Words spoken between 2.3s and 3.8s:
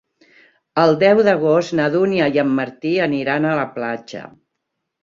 i en Martí aniran a la